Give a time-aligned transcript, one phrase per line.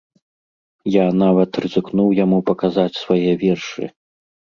[0.93, 3.83] Я нават рызыкнуў яму паказаць свае вершы.